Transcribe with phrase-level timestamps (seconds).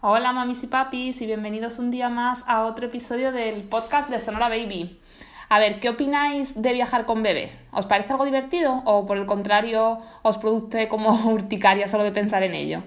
[0.00, 4.20] Hola mamis y papis y bienvenidos un día más a otro episodio del podcast de
[4.20, 4.96] Sonora Baby.
[5.48, 7.58] A ver, ¿qué opináis de viajar con bebés?
[7.72, 12.44] ¿Os parece algo divertido o por el contrario os produce como urticaria solo de pensar
[12.44, 12.84] en ello?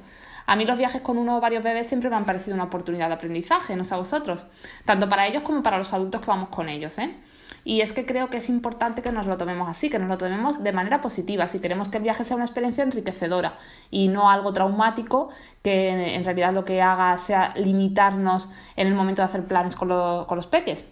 [0.52, 3.08] A mí los viajes con uno o varios bebés siempre me han parecido una oportunidad
[3.08, 4.46] de aprendizaje, no sé a vosotros,
[4.84, 7.16] tanto para ellos como para los adultos que vamos con ellos, ¿eh?
[7.64, 10.18] Y es que creo que es importante que nos lo tomemos así, que nos lo
[10.18, 13.56] tomemos de manera positiva, si queremos que el viaje sea una experiencia enriquecedora
[13.90, 15.30] y no algo traumático
[15.64, 19.88] que en realidad lo que haga sea limitarnos en el momento de hacer planes con,
[19.88, 20.86] con los peques.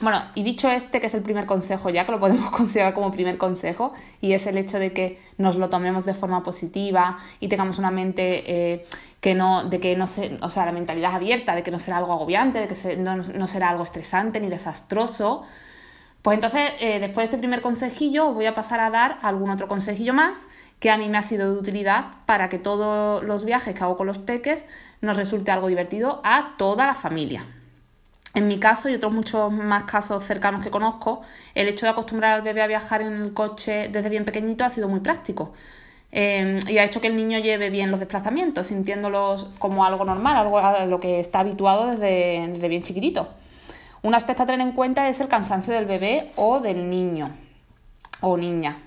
[0.00, 3.10] Bueno, y dicho este, que es el primer consejo, ya que lo podemos considerar como
[3.10, 7.48] primer consejo, y es el hecho de que nos lo tomemos de forma positiva y
[7.48, 8.86] tengamos una mente eh,
[9.20, 11.96] que no, de que no se, o sea, la mentalidad abierta, de que no será
[11.96, 15.44] algo agobiante, de que no, no será algo estresante ni desastroso,
[16.26, 19.48] pues entonces, eh, después de este primer consejillo, os voy a pasar a dar algún
[19.48, 20.48] otro consejillo más
[20.80, 23.96] que a mí me ha sido de utilidad para que todos los viajes que hago
[23.96, 24.64] con los peques
[25.00, 27.46] nos resulte algo divertido a toda la familia.
[28.36, 31.22] En mi caso y otros muchos más casos cercanos que conozco,
[31.54, 34.68] el hecho de acostumbrar al bebé a viajar en el coche desde bien pequeñito ha
[34.68, 35.54] sido muy práctico.
[36.12, 40.36] Em, y ha hecho que el niño lleve bien los desplazamientos, sintiéndolos como algo normal,
[40.36, 43.26] algo a lo que está habituado desde, desde bien chiquitito.
[44.02, 47.30] Un aspecto a tener en cuenta es el cansancio del bebé o del niño
[48.20, 48.85] o niña.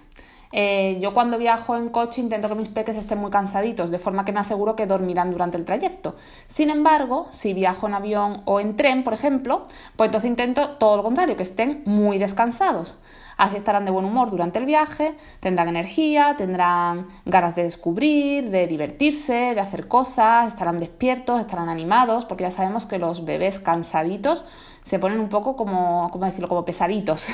[0.52, 4.26] Eh, yo cuando viajo en coche intento que mis peques estén muy cansaditos, de forma
[4.26, 6.16] que me aseguro que dormirán durante el trayecto.
[6.48, 10.98] Sin embargo, si viajo en avión o en tren, por ejemplo, pues entonces intento todo
[10.98, 12.98] lo contrario, que estén muy descansados.
[13.38, 18.68] Así estarán de buen humor durante el viaje, tendrán energía, tendrán ganas de descubrir, de
[18.68, 24.44] divertirse, de hacer cosas, estarán despiertos, estarán animados, porque ya sabemos que los bebés cansaditos
[24.90, 27.30] se ponen un poco como, ¿cómo decirlo?, como pesaditos.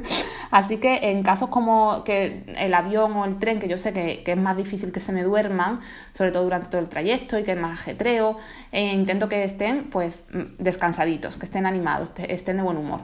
[0.50, 4.22] Así que en casos como que el avión o el tren, que yo sé que,
[4.26, 5.80] es más difícil que se me duerman,
[6.12, 8.36] sobre todo durante todo el trayecto y que es más ajetreo,
[8.72, 10.26] eh, intento que estén pues
[10.58, 13.00] descansaditos, que estén animados, estén de buen humor.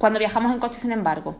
[0.00, 1.36] Cuando viajamos en coche, sin embargo,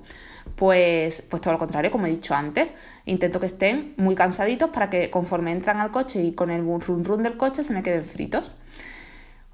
[0.56, 2.74] pues, pues todo lo contrario, como he dicho antes,
[3.06, 7.02] intento que estén muy cansaditos para que conforme entran al coche y con el run
[7.02, 8.52] run del coche se me queden fritos.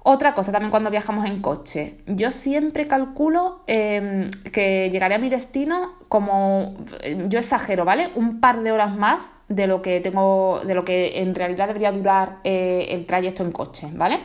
[0.07, 1.97] Otra cosa también cuando viajamos en coche.
[2.05, 6.75] Yo siempre calculo em, que llegaré a mi destino como,
[7.27, 8.11] yo exagero, ¿vale?
[8.13, 11.91] Un par de horas más de lo que tengo, de lo que en realidad debería
[11.91, 14.19] durar eh, el trayecto en coche, ¿vale?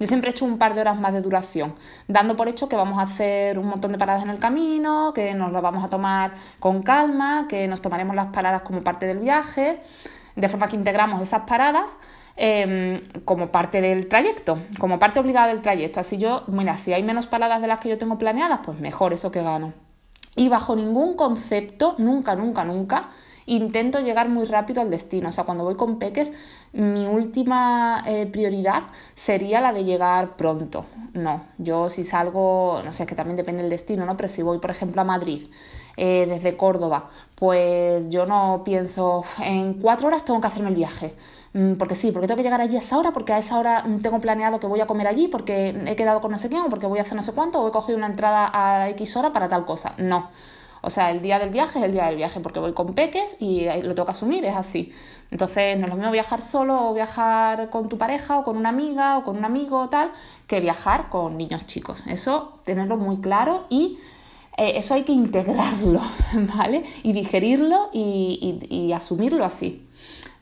[0.00, 1.74] Yo siempre he hecho un par de horas más de duración,
[2.08, 5.34] dando por hecho que vamos a hacer un montón de paradas en el camino, que
[5.34, 9.18] nos lo vamos a tomar con calma, que nos tomaremos las paradas como parte del
[9.18, 9.82] viaje,
[10.34, 11.90] de forma que integramos esas paradas
[12.38, 16.00] Em, como parte del trayecto, como parte obligada del trayecto.
[16.00, 19.14] Así yo, mira, si hay menos paradas de las que yo tengo planeadas, pues mejor,
[19.14, 19.72] eso que gano.
[20.36, 23.08] Y bajo ningún concepto, nunca, nunca, nunca,
[23.46, 25.30] intento llegar muy rápido al destino.
[25.30, 26.30] O sea, cuando voy con peques,
[26.74, 28.82] mi última eh, prioridad
[29.14, 30.84] sería la de llegar pronto.
[31.14, 34.14] No, yo si salgo, no sé, es que también depende del destino, ¿no?
[34.18, 35.48] Pero si voy, por ejemplo, a Madrid
[35.96, 41.14] eh, desde Córdoba, pues yo no pienso, en cuatro horas tengo que hacerme el viaje.
[41.56, 43.82] Mm, porque sí, porque tengo que llegar allí a esa hora, porque a esa hora
[43.82, 46.60] mm, tengo planeado que voy a comer allí, porque he quedado con no sé quién,
[46.62, 49.16] o porque voy a hacer no sé cuánto, o he cogido una entrada a X
[49.16, 49.94] hora para tal cosa.
[49.96, 50.30] No.
[50.82, 53.36] O sea, el día del viaje es el día del viaje, porque voy con peques
[53.40, 54.92] y lo tengo que asumir, es así.
[55.30, 58.68] Entonces, no es lo mismo viajar solo o viajar con tu pareja o con una
[58.68, 60.12] amiga o con un amigo o tal,
[60.46, 62.04] que viajar con niños chicos.
[62.06, 63.98] Eso, tenerlo muy claro y
[64.58, 66.02] eh, eso hay que integrarlo,
[66.56, 66.84] ¿vale?
[67.02, 69.82] Y digerirlo y asumirlo así.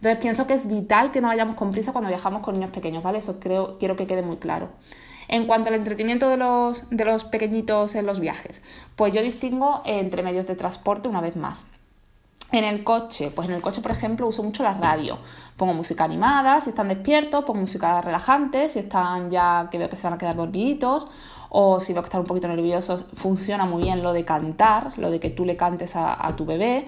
[0.05, 3.03] Entonces pienso que es vital que no vayamos con prisa cuando viajamos con niños pequeños,
[3.03, 3.19] ¿vale?
[3.19, 4.69] Eso creo, quiero que quede muy claro.
[5.29, 8.61] En cuanto al entretenimiento de los, de los pequeñitos en los viajes,
[8.97, 11.65] pues yo distingo entre medios de transporte una vez más.
[12.53, 15.17] En el coche, pues en el coche, por ejemplo, uso mucho la radio.
[15.57, 19.97] Pongo música animada, si están despiertos, pongo música relajante, si están ya que veo que
[19.97, 21.09] se van a quedar dormiditos,
[21.49, 25.11] o si veo que están un poquito nerviosos, funciona muy bien lo de cantar, lo
[25.11, 26.87] de que tú le cantes a, a tu bebé.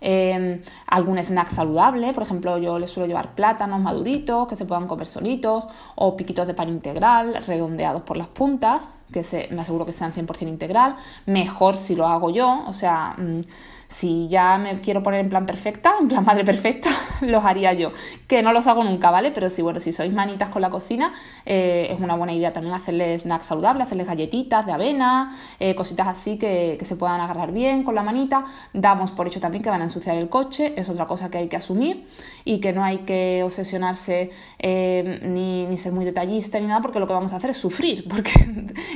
[0.00, 4.86] Em, algún snack saludable, por ejemplo yo les suelo llevar plátanos maduritos que se puedan
[4.86, 9.86] comer solitos o piquitos de pan integral redondeados por las puntas, que se, me aseguro
[9.86, 13.14] que sean 100% integral, mejor si lo hago yo, o sea...
[13.16, 13.40] Mm,
[13.88, 16.90] si ya me quiero poner en plan perfecta, en plan madre perfecta,
[17.20, 17.92] los haría yo.
[18.26, 19.30] Que no los hago nunca, ¿vale?
[19.30, 21.12] Pero sí, bueno, si sois manitas con la cocina,
[21.44, 26.08] eh, es una buena idea también hacerles snacks saludables, hacerles galletitas de avena, eh, cositas
[26.08, 28.44] así que, se puedan agarrar bien con la manita.
[28.72, 31.48] Damos por hecho también que van a ensuciar el coche, es otra cosa que hay
[31.48, 32.06] que asumir
[32.44, 37.00] y que no hay que obsesionarse eh, ni, ni, ser muy detallista ni nada, porque
[37.00, 38.32] lo que vamos a hacer es sufrir, porque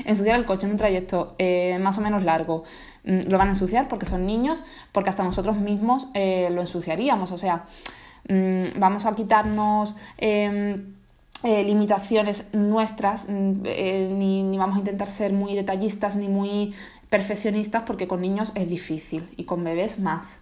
[0.05, 1.37] ensuciar el coche en un trayecto
[1.81, 2.65] más o menos largo
[3.05, 4.63] lo van a ensuciar porque son niños,
[4.93, 7.33] porque hasta nosotros mismos eh, lo ensuciaríamos.
[7.33, 7.65] O sea,
[8.29, 10.95] mm, vamos a quitarnos em,
[11.43, 16.75] eh, limitaciones nuestras, mm, eh, ni, ni, vamos a intentar ser muy detallistas ni muy
[17.09, 20.41] perfeccionistas, porque con niños es difícil y con bebés más.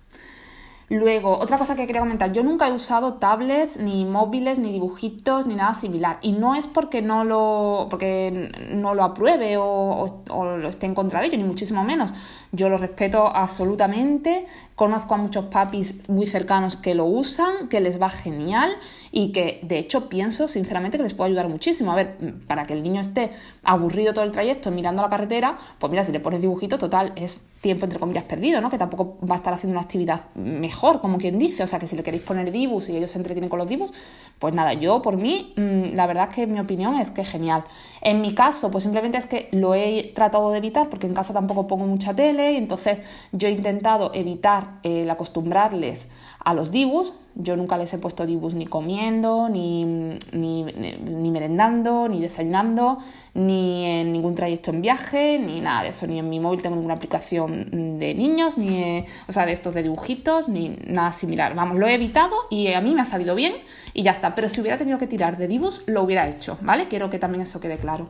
[0.91, 5.47] Luego, otra cosa que quería comentar, yo nunca he usado tablets, ni móviles, ni dibujitos,
[5.47, 6.19] ni nada similar.
[6.23, 11.21] Y no es porque no lo, porque no lo apruebe o, lo esté en contra
[11.21, 12.15] de ello, ni muchísimo menos.
[12.53, 14.47] Yo lo respeto absolutamente.
[14.75, 18.71] Conozco a muchos papis muy cercanos que lo usan, que les va genial
[19.11, 21.93] y que de hecho pienso sinceramente que les puede ayudar muchísimo.
[21.93, 22.17] A ver,
[22.47, 23.31] para que el niño esté
[23.65, 27.41] aburrido todo el trayecto mirando la carretera, pues mira, si le pones dibujito, total, es
[27.61, 28.71] tiempo entre comillas perdido, ¿no?
[28.71, 31.62] Que tampoco va a estar haciendo una actividad mejor, como quien dice.
[31.65, 33.93] O sea, que si le queréis poner dibus y ellos se entretienen con los dibus,
[34.39, 37.29] pues nada, yo por mí, mm, la verdad es que mi opinión es que es
[37.29, 37.65] genial.
[38.00, 41.33] En mi caso, pues simplemente es que lo he tratado de evitar porque en casa
[41.33, 42.99] tampoco pongo mucha tele, entonces
[43.32, 46.08] yo he intentado evitar el acostumbrarles
[46.44, 47.12] a los dibus.
[47.35, 49.85] Yo nunca les he puesto dibus ni comiendo, ni,
[50.32, 52.99] ni, ni, merendando, ni desayunando,
[53.35, 56.06] ni en ningún trayecto en viaje, ni nada de eso.
[56.06, 59.85] Ni en mi móvil tengo ninguna aplicación de niños, ni o sea, de estos de
[59.85, 61.55] dibujitos, ni nada similar.
[61.55, 63.55] Vamos, lo he evitado y a mí me ha salido bien
[63.94, 64.35] y ya está.
[64.35, 66.88] Pero si hubiera tenido que tirar de dibus, lo hubiera hecho, ¿vale?
[66.88, 68.08] Quiero que también eso quede claro.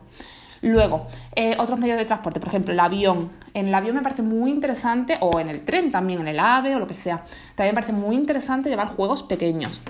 [0.61, 3.31] Luego, eh, otros medios de transporte, por ejemplo, el avión.
[3.53, 6.75] En el avión me parece muy interesante, o en el tren también, en el AVE
[6.75, 7.23] o lo que sea.
[7.55, 9.81] También me parece muy interesante llevar juegos pequeños.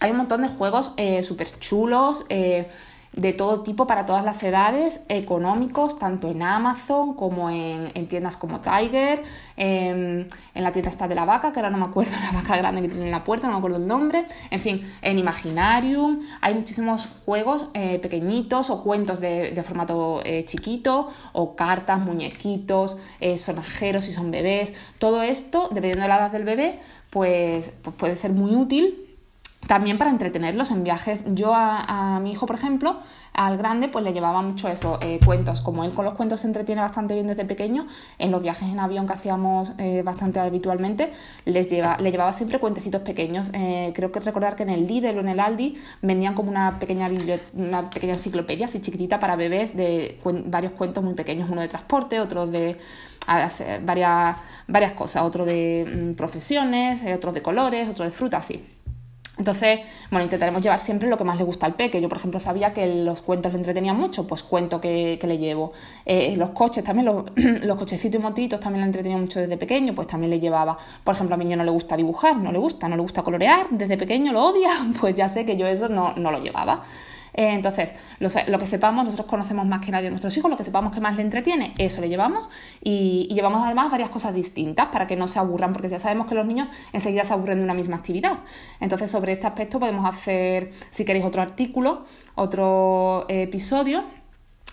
[0.00, 2.24] Hay un montón de juegos eh, súper chulos.
[2.28, 2.68] Eh,
[3.12, 8.60] de todo tipo para todas las edades, económicos, tanto en Amazon como en, tiendas como
[8.60, 9.22] Tiger,
[9.56, 12.56] em, en, la tienda esta de la vaca, que ahora no me acuerdo, la vaca
[12.56, 16.20] grande que tiene en la puerta, no me acuerdo el nombre, en fin, en Imaginarium,
[16.40, 23.36] hay muchísimos juegos eh, pequeñitos o cuentos de, formato eh, chiquito, o cartas, muñequitos, eh,
[23.36, 26.78] sonajeros si son bebés, todo esto, dependiendo de la edad del bebé,
[27.10, 29.07] pues, pues puede ser muy útil
[29.66, 31.24] también para entretenerlos en viajes.
[31.34, 32.96] Yo a, mi hijo, por ejemplo,
[33.34, 35.60] al grande, pues le llevaba mucho eso, eh, cuentos.
[35.60, 37.86] Como él con los cuentos se entretiene bastante bien desde pequeño,
[38.18, 41.12] en los viajes en avión que hacíamos eh, bastante habitualmente,
[41.44, 43.50] les lleva, le llevaba siempre cuentecitos pequeños.
[43.52, 46.78] Eh, creo que recordar que en el Lidl o en el Aldi vendían como una
[46.78, 47.08] pequeña,
[47.52, 52.20] una pequeña enciclopedia así chiquitita para bebés de varios cuentos muy pequeños, uno de transporte,
[52.20, 52.76] otro de
[53.82, 58.64] varias, varias cosas, otro de mm, profesiones, otro de colores, otro de fruta, así.
[59.38, 59.80] Entonces,
[60.10, 62.00] bueno, intentaremos llevar siempre lo que más le gusta al peque.
[62.00, 65.72] Yo, por ejemplo, sabía que los cuentos le entretenían mucho, pues cuento que, le llevo.
[66.04, 67.24] Eh, los coches también, los,
[67.64, 70.76] los, cochecitos y motitos también le entretenían mucho desde pequeño, pues también le llevaba.
[71.04, 73.22] Por ejemplo, a mi niño no le gusta dibujar, no le gusta, no le gusta
[73.22, 74.70] colorear, desde pequeño lo odia,
[75.00, 76.82] pues ya sé que yo eso no, no lo llevaba.
[77.34, 80.64] Eh, entonces, lo, que sepamos, nosotros conocemos más que nadie a nuestros hijos, lo que
[80.64, 82.48] sepamos que más le entretiene, eso le llevamos
[82.82, 86.34] y, llevamos además varias cosas distintas para que no se aburran, porque ya sabemos que
[86.34, 88.38] los niños enseguida se aburren de una misma actividad.
[88.80, 92.04] Entonces, sobre este aspecto podemos hacer, si queréis, otro artículo,
[92.34, 94.17] otro episodio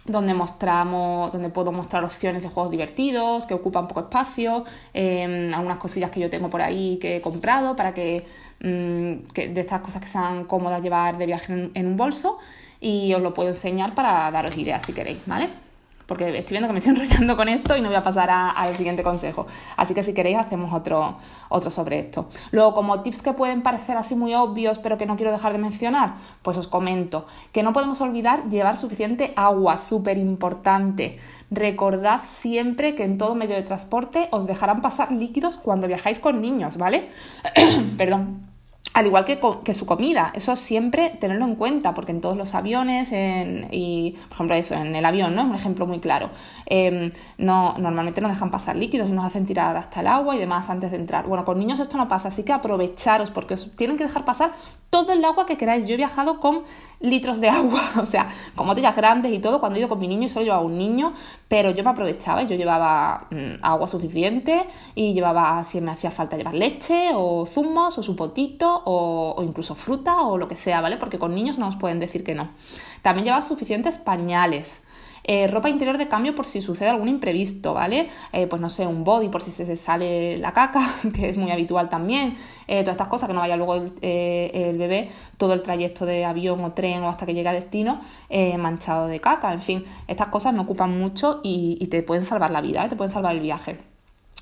[0.06, 4.64] donde mostramos, donde puedo mostrar opciones de juegos divertidos, que ocupan poco espacio,
[4.94, 8.24] em, algunas cosillas que yo tengo por ahí que he comprado para que,
[8.62, 12.38] mm, de estas cosas que sean cómodas llevar de viaje en, un bolso
[12.80, 15.65] y os lo puedo enseñar para daros ideas si queréis, ¿vale?
[16.06, 18.76] Porque estoy viendo que me estoy enrollando con esto y no voy a pasar al
[18.76, 19.46] siguiente consejo.
[19.78, 21.18] Así que si queréis hacemos otro,
[21.50, 22.28] otro sobre esto.
[22.52, 25.60] Luego, como tips que pueden parecer así muy obvios, pero que no quiero dejar de
[25.60, 31.18] mencionar, pues os comento que no podemos olvidar llevar suficiente agua, súper importante.
[31.52, 36.42] Recordad siempre que en todo medio de transporte os dejarán pasar líquidos cuando viajáis con
[36.42, 37.10] niños, ¿vale?
[37.98, 38.45] Perdón
[38.96, 43.10] al igual que, su comida, eso siempre tenerlo en cuenta, porque en todos los aviones,
[43.12, 45.42] y por ejemplo eso, en el avión, ¿no?
[45.42, 46.30] Es un ejemplo muy claro.
[46.66, 50.40] Em, no, normalmente nos dejan pasar líquidos y nos hacen tirar hasta el agua y
[50.40, 51.28] demás antes de entrar.
[51.28, 54.52] Bueno, con niños esto no pasa, así que aprovecharos, porque os tienen que dejar pasar
[54.90, 55.88] todo el agua que queráis.
[55.88, 56.64] Yo he viajado con
[57.02, 60.08] litros de agua, o sea, con botellas grandes y todo, cuando he ido con mi
[60.08, 61.12] niño y solo llevaba un niño,
[61.50, 66.38] pero yo me aprovechaba yo llevaba mm, agua suficiente y llevaba, si me hacía falta,
[66.38, 70.98] llevar leche o zumos o su potito o, incluso fruta o lo que sea, ¿vale?
[70.98, 72.50] Porque con niños no os pueden decir que no.
[73.02, 74.82] También lleva suficientes pañales.
[75.28, 78.08] Eh, ropa interior de cambio por si sucede algún imprevisto, ¿vale?
[78.32, 80.82] Eh, pues no sé, un body por si se sale la caca,
[81.16, 82.38] que es muy habitual también.
[82.68, 86.64] Eh, todas estas cosas, que no vaya luego el, bebé todo el trayecto de avión
[86.64, 88.00] o tren o hasta que llegue a destino
[88.60, 89.52] manchado de caca.
[89.54, 93.12] En fin, estas cosas no ocupan mucho y te pueden salvar la vida, te pueden
[93.12, 93.95] salvar el viaje.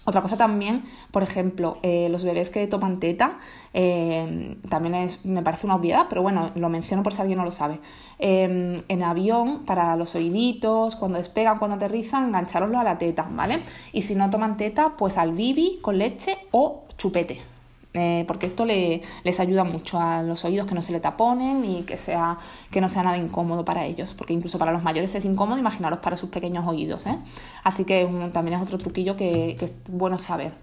[0.06, 3.38] Otra cosa también, por ejemplo, eh, los bebés que toman teta,
[3.74, 7.46] eh, también es, me parece una obviedad, pero bueno, lo menciono por si alguien no
[7.46, 7.80] lo sabe.
[8.20, 13.64] Em, en avión, para los oíditos, cuando despegan, cuando aterrizan, engancharoslo a la teta, ¿vale?
[13.94, 17.53] Y si no toman teta, pues al bibi con leche o chupete.
[17.94, 21.64] Eh, porque esto le, les ayuda mucho a los oídos que no se le taponen
[21.64, 22.38] y que, sea,
[22.72, 26.00] que no sea nada incómodo para ellos, porque incluso para los mayores es incómodo, imaginaros
[26.00, 27.06] para sus pequeños oídos.
[27.06, 27.20] ¿eh?
[27.64, 30.54] Así que también es otro truquillo que, es bueno saber.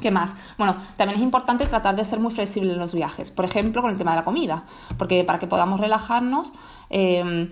[0.00, 0.34] ¿Qué más?
[0.58, 3.90] Bueno, también es importante tratar de ser muy flexible en los viajes, por ejemplo, con
[3.90, 4.64] el tema de la comida,
[4.98, 6.52] porque para que podamos relajarnos,
[6.90, 7.48] eh,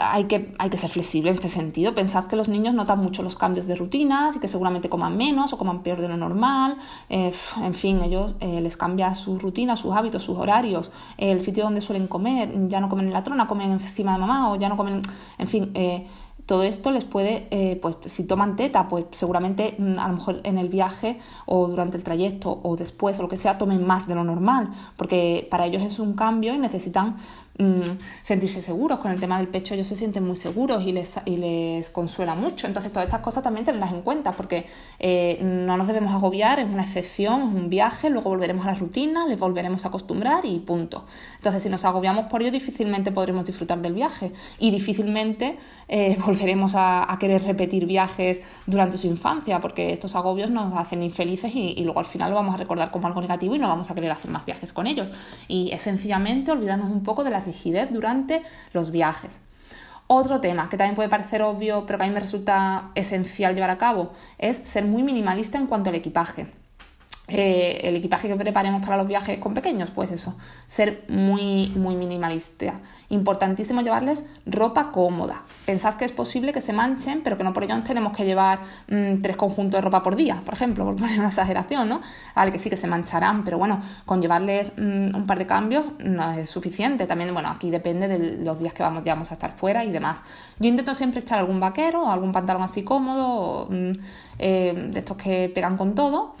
[0.00, 1.94] hay que, hay que ser flexible en este sentido.
[1.94, 5.52] Pensad que los niños notan mucho los cambios de rutinas y que seguramente coman menos
[5.52, 6.76] o coman peor de lo normal.
[7.08, 11.64] Eh, en fin, ellos eh, les cambia su rutina, sus hábitos, sus horarios, el sitio
[11.64, 12.52] donde suelen comer.
[12.68, 15.00] Ya no comen en la trona, comen encima de mamá o ya no comen.
[15.38, 16.06] En fin, eh,
[16.44, 20.58] todo esto les puede, pues si toman teta, pues seguramente mm, a lo mejor en
[20.58, 24.16] el viaje o durante el trayecto o después o lo que sea, tomen más de
[24.16, 27.16] lo normal, porque para ellos es un cambio y necesitan
[27.58, 27.80] mm,
[28.22, 28.98] sentirse seguros.
[28.98, 32.34] Con el tema del pecho ellos se sienten muy seguros y les, y les consuela
[32.34, 32.66] mucho.
[32.66, 34.66] Entonces todas estas cosas también tenerlas en cuenta, porque
[34.98, 38.74] eh, no nos debemos agobiar, es una excepción, es un viaje, luego volveremos a la
[38.74, 41.04] rutina, les volveremos a acostumbrar y punto.
[41.36, 46.72] Entonces si nos agobiamos por ello, difícilmente podremos disfrutar del viaje y difícilmente eh, volveremos
[46.74, 52.00] a, querer repetir viajes durante su infancia, porque estos agobios nos hacen infelices y, luego
[52.00, 54.30] al final lo vamos a recordar como algo negativo y no vamos a querer hacer
[54.30, 55.12] más viajes con ellos.
[55.46, 59.40] Y es sencillamente olvidarnos un poco de la rigidez durante los viajes.
[60.06, 63.70] Otro tema que también puede parecer obvio, pero que a mí me resulta esencial llevar
[63.70, 66.61] a cabo, es ser muy minimalista en cuanto al equipaje.
[67.34, 70.36] Eh, el equipaje que preparemos para los viajes con pequeños, pues eso,
[70.66, 72.74] ser muy, muy minimalista.
[73.08, 75.40] Importantísimo llevarles ropa cómoda.
[75.64, 78.60] Pensad que es posible que se manchen, pero que no por ello tenemos que llevar
[78.88, 82.02] mm, tres conjuntos de ropa por día, por ejemplo, por poner una exageración, ¿no?
[82.36, 85.86] Vale, que sí que se mancharán, pero bueno, con llevarles mm, un par de cambios
[86.00, 87.06] no es suficiente.
[87.06, 89.90] También, bueno, aquí depende de los días que vamos, ya vamos a estar fuera y
[89.90, 90.20] demás.
[90.58, 93.92] Yo intento siempre echar algún vaquero o algún pantalón así cómodo, mm,
[94.38, 96.34] eh, de estos que pegan con todo.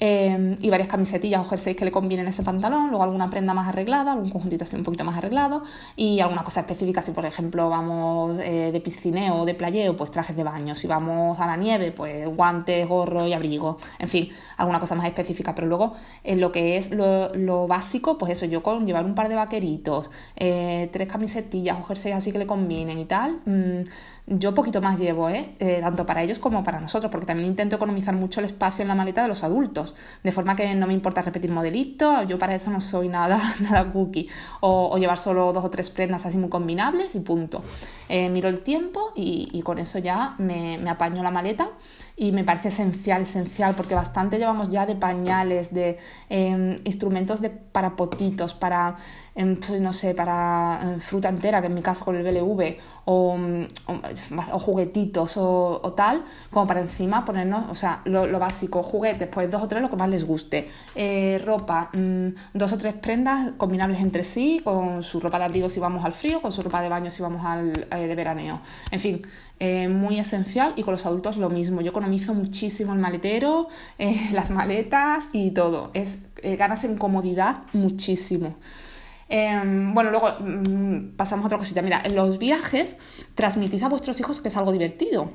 [0.00, 3.66] Em, y varias camisetillas o jerseys que le convienen ese pantalón, luego alguna prenda más
[3.66, 5.62] arreglada, algún conjuntito así un poquito más arreglado
[5.96, 10.12] y alguna cosa específica, si por ejemplo vamos eh, de piscineo o de playeo, pues
[10.12, 14.28] trajes de baño, si vamos a la nieve, pues guantes, gorro y abrigo, en fin,
[14.56, 18.62] alguna cosa más específica, pero luego en lo que es lo, básico, pues eso, yo
[18.62, 22.98] con llevar un par de vaqueritos, eh, tres camisetillas o jerseys así que le combinen
[23.00, 23.82] y tal, mm,
[24.30, 25.54] yo poquito más llevo, ¿eh?
[25.58, 25.78] ¿eh?
[25.80, 28.94] tanto para ellos como para nosotros, porque también intento economizar mucho el espacio en la
[28.94, 29.87] maleta de los adultos,
[30.22, 33.90] de forma que no me importa repetir modelitos, yo para eso no soy nada, nada
[33.92, 34.28] cookie,
[34.60, 37.62] o, llevar solo dos o tres prendas así muy combinables y punto.
[38.08, 41.70] Eh, miro el tiempo y, con eso ya me, me apaño la maleta
[42.20, 47.50] y me parece esencial, esencial, porque bastante llevamos ya de pañales, de em, instrumentos de,
[47.78, 48.96] para potitos, para,
[49.36, 52.76] em, pues, no sé, para em, fruta entera, que en mi caso con el BLV,
[53.04, 53.38] o,
[54.52, 59.62] o, juguetitos o, tal, como para encima ponernos, o sea, lo, básico, juguetes, pues dos
[59.62, 64.00] o tres, lo que más les guste, eh, ropa, mm, dos o tres prendas combinables
[64.00, 66.88] entre sí, con su ropa de abrigo si vamos al frío, con su ropa de
[66.88, 69.22] baño si vamos al eh, de veraneo, en fin,
[69.60, 71.80] eh, muy esencial y con los adultos lo mismo.
[71.80, 75.90] Yo economizo muchísimo el maletero, eh, las maletas y todo.
[75.94, 78.56] Es, eh, ganas en comodidad muchísimo.
[79.28, 81.82] Em, bueno, luego mm, pasamos a otra cosita.
[81.82, 82.96] Mira, en los viajes
[83.34, 85.32] transmitid a vuestros hijos que es algo divertido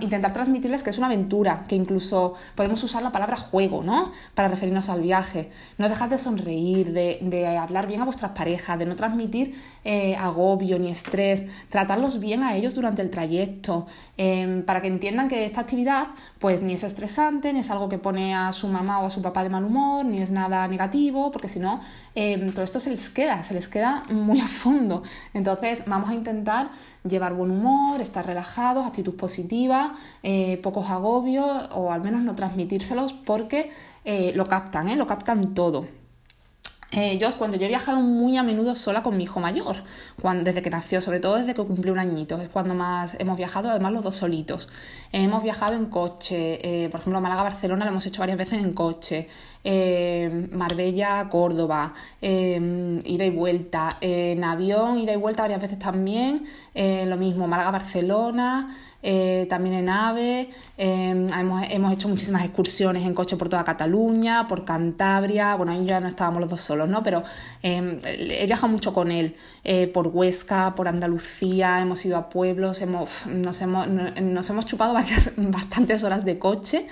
[0.00, 4.10] intentar transmitirles que es una aventura, que incluso podemos usar la palabra juego, ¿no?
[4.34, 5.50] Para referirnos al viaje.
[5.78, 9.54] No dejad de sonreír, de, hablar bien a vuestras parejas, de no transmitir
[9.84, 15.28] eh, agobio ni estrés, tratarlos bien a ellos durante el trayecto, em, para que entiendan
[15.28, 16.08] que esta actividad
[16.38, 19.22] pues ni es estresante, ni es algo que pone a su mamá o a su
[19.22, 21.80] papá de mal humor, ni es nada negativo, porque si no,
[22.14, 25.02] em, todo esto se les queda, se les queda muy a fondo.
[25.34, 26.70] Entonces vamos a intentar
[27.08, 33.12] llevar buen humor, estar relajados, actitud positiva, eh, pocos agobios o al menos no transmitírselos
[33.12, 33.70] porque
[34.04, 34.96] eh, lo captan, ¿eh?
[34.96, 35.86] lo captan todo.
[36.96, 39.76] Eh, yo cuando yo he viajado muy a menudo sola con mi hijo mayor,
[40.18, 43.36] cuando, desde que nació, sobre todo desde que cumplió un añito, es cuando más hemos
[43.36, 44.70] viajado, además los dos solitos.
[45.12, 49.28] hemos viajado en coche, por ejemplo, Málaga-Barcelona lo hemos hecho varias veces en coche,
[49.62, 58.66] Marbella-Córdoba, ida y vuelta, en avión, ida y vuelta varias veces también, lo mismo, Málaga-Barcelona.
[59.02, 64.64] Eh, también en AVE, em, hemos, hecho muchísimas excursiones en coche por toda Cataluña, por
[64.64, 67.02] Cantabria, bueno, ahí ya no estábamos los dos solos, ¿no?
[67.02, 67.22] Pero
[67.62, 72.80] em, he viajado mucho con él, eh, por Huesca, por Andalucía, hemos ido a pueblos,
[72.82, 74.94] hemos, nos, hemos, nos hemos chupado
[75.36, 76.86] bastantes horas de coche.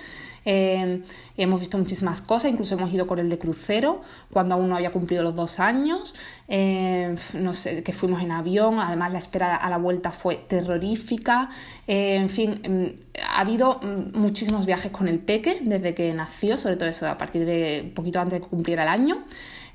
[0.45, 1.03] Eh,
[1.37, 4.93] hemos visto muchísimas cosas, incluso hemos ido con el de crucero cuando aún no había
[4.93, 6.15] cumplido los dos años.
[6.49, 11.49] Eh, no sé, que fuimos en avión, además la espera a la vuelta fue terrorífica.
[11.87, 16.77] En fin, mm, ha habido mm, muchísimos viajes con el peque desde que nació, sobre
[16.77, 19.25] todo eso a partir de un poquito antes de que cumpliera el año.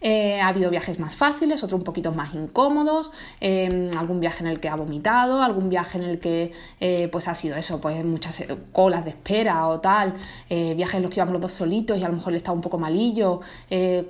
[0.02, 4.50] Eh, ha habido viajes más fáciles, otros un poquito más incómodos, em, algún viaje en
[4.50, 8.04] el que ha vomitado, algún viaje en el que eh, pues ha sido eso, pues
[8.06, 10.14] muchas eh, colas de espera o tal,
[10.50, 12.62] viajes en los que íbamos los dos solitos y a lo mejor le estaba un
[12.62, 13.42] poco malillo,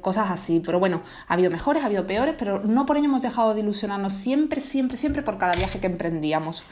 [0.01, 0.61] cosas así.
[0.63, 3.61] Pero bueno, ha habido mejores, ha habido peores, pero no por ello hemos dejado de
[3.61, 6.63] ilusionarnos siempre, siempre, siempre por cada viaje que emprendíamos.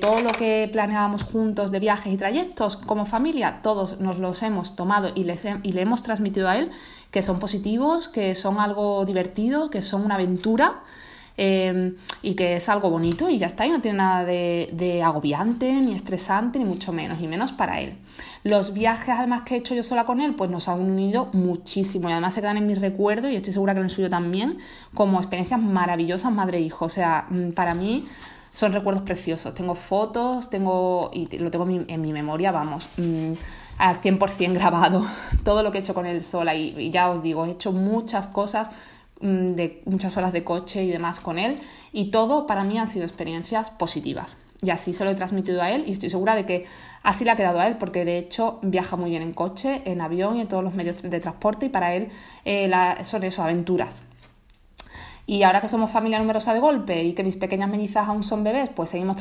[0.00, 4.74] todo lo que planeábamos juntos de viajes y trayectos como familia, todos nos los hemos
[4.74, 6.70] tomado y, le hemos transmitido a él
[7.10, 10.82] que son positivos, que son algo divertido, que son una aventura.
[11.38, 15.70] Em, y que es algo bonito y ya está, y no tiene nada de, agobiante,
[15.82, 17.98] ni estresante, ni mucho menos, y menos para él.
[18.42, 22.08] Los viajes además que he hecho yo sola con él, pues nos han unido muchísimo
[22.08, 24.56] y además se quedan en mi recuerdo y estoy segura que en el suyo también,
[24.94, 26.86] como experiencias maravillosas madre-hijo.
[26.86, 28.06] O sea, mm, para mí
[28.54, 29.54] son recuerdos preciosos.
[29.54, 32.88] Tengo fotos, tengo, y lo tengo en mi, memoria, vamos.
[32.96, 33.32] Mm,
[33.78, 35.06] al 100% grabado
[35.44, 38.26] todo lo que he hecho con él sola y, ya os digo, he hecho muchas
[38.26, 38.70] cosas
[39.20, 41.60] mm, de muchas horas de coche y demás con él
[41.92, 45.70] y todo para mí han sido experiencias positivas y así se lo he transmitido a
[45.70, 46.64] él y estoy segura de que
[47.02, 50.00] así le ha quedado a él porque de hecho viaja muy bien en coche, en
[50.00, 52.08] avión y en todos los medios de transporte y para él
[52.44, 52.70] eh,
[53.02, 54.02] son eso, aventuras.
[55.28, 58.44] Y ahora que somos familia numerosa de golpe y que mis pequeñas mellizas aún son
[58.44, 59.16] bebés, pues seguimos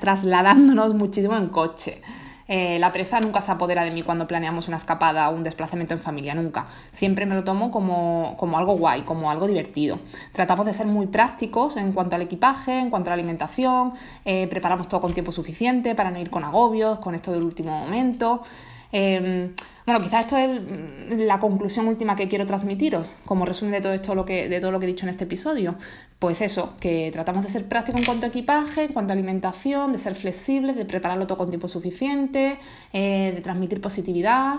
[0.00, 2.02] trasladándonos muchísimo en coche.
[2.48, 5.94] Eh, la pereza nunca se apodera de mí cuando planeamos una escapada o un desplazamiento
[5.94, 6.66] en familia, nunca.
[6.90, 9.98] Siempre me lo tomo como, algo guay, como algo divertido.
[10.32, 13.92] Tratamos de ser muy prácticos en cuanto al equipaje, en cuanto a la alimentación,
[14.24, 17.78] eh, preparamos todo con tiempo suficiente para no ir con agobios, con esto del último
[17.78, 18.42] momento.
[18.90, 19.54] Em,
[19.88, 24.14] bueno, quizás esto es la conclusión última que quiero transmitiros, como resumen de todo esto
[24.14, 25.76] lo que, de todo lo que he dicho en este episodio.
[26.18, 29.94] Pues eso, que tratamos de ser prácticos en cuanto a equipaje, en cuanto a alimentación,
[29.94, 32.58] de ser flexibles, de prepararlo todo con tiempo suficiente,
[32.92, 34.58] eh, de transmitir positividad.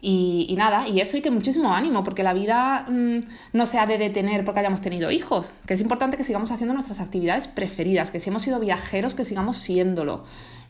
[0.00, 3.20] Y, nada, y eso y que muchísimo ánimo, porque la vida mm,
[3.54, 6.74] no se ha de detener porque hayamos tenido hijos, que es importante que sigamos haciendo
[6.74, 10.22] nuestras actividades preferidas, que si hemos sido viajeros, que sigamos siéndolo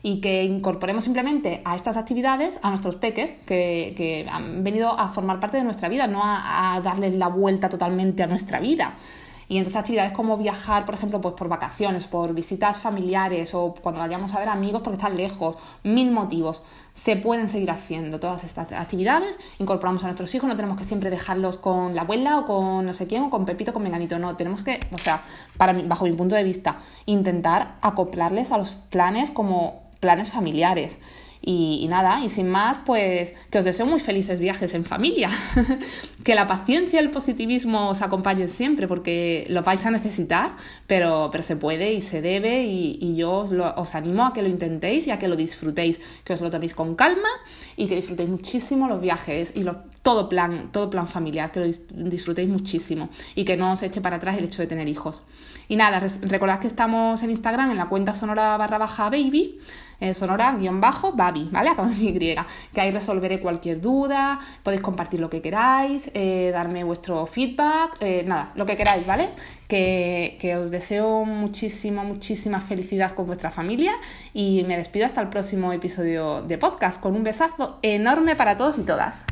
[0.05, 5.39] y que incorporemos simplemente a estas actividades a nuestros peques que, han venido a formar
[5.39, 8.93] parte de nuestra vida, no a darles la vuelta totalmente a nuestra vida.
[9.47, 14.01] Y entonces actividades como viajar, por ejemplo, pues por vacaciones, por visitas familiares o cuando
[14.01, 16.63] vayamos a ver amigos porque están lejos, mil motivos.
[16.93, 21.09] Se pueden seguir haciendo todas estas actividades, incorporamos a nuestros hijos, no tenemos que siempre
[21.09, 24.35] dejarlos con la abuela o con no sé quién o con Pepito, con Menganito, no,
[24.35, 25.21] tenemos que, o sea,
[25.57, 30.97] para bajo mi punto de vista, intentar acoplarles a los planes como planes familiares.
[31.47, 35.29] Y, nada, y sin más, pues que os deseo muy felices viajes en familia.
[36.23, 40.49] que la paciencia y el positivismo os acompañen siempre, porque lo vais a necesitar,
[40.87, 44.49] pero, pero se puede y se debe, y, yo os, os, animo a que lo
[44.49, 47.29] intentéis y a que lo disfrutéis, que os lo toméis con calma
[47.77, 49.63] y que disfrutéis muchísimo los viajes y
[50.01, 51.67] todo, plan, todo plan familiar, que lo
[52.09, 55.21] disfrutéis muchísimo y que no os eche para atrás el hecho de tener hijos.
[55.67, 59.59] Y nada, recordad que estamos en Instagram en la cuenta sonora barra baja baby
[59.99, 61.69] eh, sonora-babi, ¿vale?
[61.71, 62.35] Acabo de Y,
[62.73, 68.23] que ahí resolveré cualquier duda, podéis compartir lo que queráis, eh, darme vuestro feedback, eh,
[68.25, 69.29] nada, lo que queráis, ¿vale?
[69.67, 73.93] Que, que os deseo muchísima, muchísima felicidad con vuestra familia
[74.33, 78.77] y me despido hasta el próximo episodio de podcast con un besazo enorme para todos
[78.77, 79.23] y todas.